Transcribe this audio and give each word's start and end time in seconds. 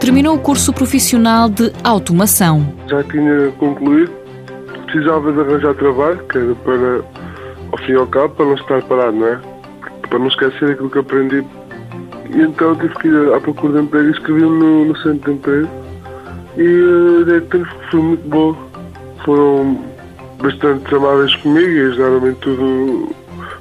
terminou 0.00 0.34
o 0.34 0.38
curso 0.38 0.72
profissional 0.72 1.48
de 1.48 1.70
automação. 1.84 2.66
Já 2.88 3.04
tinha 3.04 3.52
concluído, 3.58 4.10
precisava 4.86 5.30
de 5.30 5.40
arranjar 5.40 5.74
trabalho, 5.74 6.18
que 6.26 6.38
era 6.38 6.54
para, 6.54 7.04
ao 7.70 7.78
fim 7.84 7.92
e 7.92 7.96
ao 7.96 8.06
cabo, 8.06 8.34
para 8.34 8.46
não 8.46 8.54
estar 8.54 8.82
parado, 8.82 9.16
não 9.16 9.26
é? 9.26 9.38
Para 10.08 10.18
não 10.18 10.28
esquecer 10.28 10.70
aquilo 10.70 10.90
que 10.90 10.98
aprendi. 10.98 11.44
E 12.30 12.40
então 12.40 12.74
tive 12.76 12.94
que 12.94 13.08
ir 13.08 13.34
à 13.34 13.40
procura 13.40 13.74
de 13.74 13.84
emprego 13.84 14.10
escrevi-me 14.10 14.48
no, 14.48 14.84
no 14.86 14.96
centro 14.96 15.32
de 15.32 15.38
emprego. 15.38 15.68
E 16.56 17.20
ideia 17.22 17.40
que 17.42 17.64
foi 17.90 18.00
muito 18.00 18.28
boa. 18.28 18.56
Foram 19.24 19.78
bastante 20.42 20.94
amáveis 20.94 21.36
comigo 21.36 21.68
e 21.68 21.80
ajudaram-me 21.88 22.34
tudo 22.36 23.14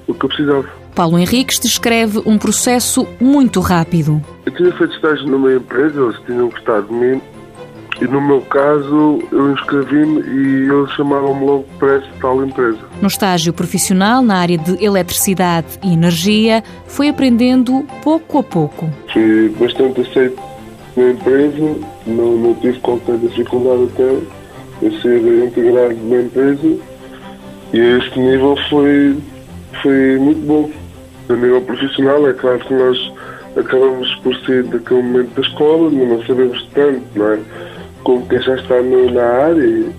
o 0.08 0.14
que 0.14 0.26
eu 0.26 0.30
precisava. 0.30 0.79
Paulo 1.00 1.18
Henriques 1.18 1.61
descreve 1.61 2.21
um 2.25 2.38
processo 2.38 3.07
muito 3.21 3.61
rápido. 3.61 4.21
Eu 4.45 4.54
tinha 4.54 4.70
feito 4.73 4.93
estágio 4.95 5.27
numa 5.27 5.53
empresa, 5.53 5.98
eles 5.98 6.20
tinham 6.26 6.49
gostado 6.49 6.88
de 6.88 6.94
mim 6.94 7.21
e 8.02 8.03
no 8.05 8.20
meu 8.20 8.41
caso 8.41 9.20
eu 9.31 9.54
inscrevi-me 9.54 10.20
e 10.20 10.70
eles 10.70 10.91
chamaram-me 10.98 11.45
logo 11.45 11.66
para 11.80 11.93
essa 11.95 12.09
tal 12.20 12.43
empresa. 12.43 12.80
No 13.02 13.07
estágio 13.07 13.54
profissional 13.54 14.21
na 14.21 14.40
área 14.40 14.57
de 14.57 14.84
eletricidade 14.84 15.80
e 15.81 15.93
energia, 15.93 16.62
foi 16.85 17.07
aprendendo 17.07 17.88
pouco 18.04 18.40
a 18.40 18.43
pouco. 18.43 18.90
Fui 19.13 19.55
bastante 19.57 20.02
aceito 20.02 20.38
na 20.98 21.12
empresa, 21.12 21.79
não, 22.07 22.35
não 22.35 22.54
tive 22.55 22.77
qualquer 22.79 23.18
dificuldade 23.20 23.84
até 23.93 24.85
em 24.85 25.02
ser 25.02 25.45
integrado 25.45 25.95
na 25.95 26.21
empresa 26.23 26.77
e 27.71 27.79
este 27.79 28.20
nível 28.20 28.57
foi, 28.70 29.18
foi 29.81 30.18
muito 30.20 30.45
bom. 30.45 30.70
A 31.30 31.34
nível 31.34 31.62
profissional, 31.62 32.28
é 32.28 32.34
claro 32.34 32.60
que 32.60 32.74
nós 32.74 33.14
acabamos 33.56 34.16
por 34.24 34.36
sair 34.46 34.64
daquele 34.64 35.04
momento 35.04 35.36
da 35.36 35.42
escola, 35.42 35.92
não 35.92 36.26
sabemos 36.26 36.68
tanto, 36.74 37.04
não 37.16 37.34
é? 37.34 37.40
Como 38.04 38.27
quem 38.27 38.41
já 38.41 38.55
está 38.55 38.82
na 38.82 39.24
área 39.24 39.63
e 39.63 39.91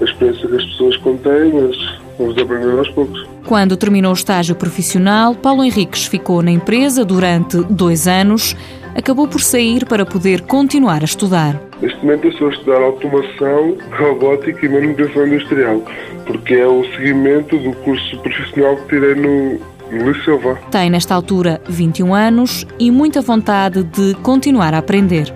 a 0.00 0.04
experiência 0.04 0.48
que 0.48 0.56
as 0.56 0.64
pessoas 0.64 0.96
contêm, 0.98 1.52
mas 1.52 1.98
vamos 2.16 2.38
aprender 2.40 2.78
aos 2.78 2.88
poucos. 2.90 3.26
Quando 3.44 3.76
terminou 3.76 4.12
o 4.12 4.14
estágio 4.14 4.54
profissional, 4.54 5.34
Paulo 5.34 5.64
Henriques 5.64 6.06
ficou 6.06 6.42
na 6.42 6.50
empresa 6.50 7.04
durante 7.04 7.56
dois 7.64 8.06
anos. 8.06 8.54
Acabou 8.94 9.26
por 9.26 9.40
sair 9.40 9.84
para 9.86 10.04
poder 10.04 10.42
continuar 10.42 11.02
a 11.02 11.04
estudar. 11.04 11.60
Neste 11.80 11.98
momento 12.04 12.26
eu 12.26 12.30
estou 12.30 12.48
a 12.48 12.50
estudar 12.50 12.82
automação, 12.82 13.76
robótica 13.98 14.66
e 14.66 14.68
manutenção 14.68 15.26
industrial, 15.26 15.82
porque 16.26 16.54
é 16.54 16.66
o 16.66 16.84
seguimento 16.96 17.56
do 17.58 17.72
curso 17.76 18.18
profissional 18.18 18.76
que 18.76 18.88
tirei 18.88 19.14
no, 19.14 19.60
Luís 19.90 20.22
Silva. 20.24 20.56
Tem, 20.70 20.90
nesta 20.90 21.14
altura, 21.14 21.60
21 21.68 22.14
anos 22.14 22.66
e 22.78 22.90
muita 22.90 23.20
vontade 23.20 23.82
de 23.82 24.14
continuar 24.22 24.74
a 24.74 24.78
aprender. 24.78 25.34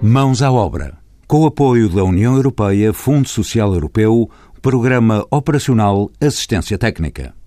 Mãos 0.00 0.42
à 0.42 0.50
obra. 0.50 0.96
Com 1.26 1.42
o 1.42 1.46
apoio 1.46 1.88
da 1.88 2.04
União 2.04 2.34
Europeia, 2.36 2.92
Fundo 2.92 3.28
Social 3.28 3.74
Europeu, 3.74 4.30
Programa 4.62 5.26
Operacional 5.30 6.10
Assistência 6.20 6.78
Técnica. 6.78 7.34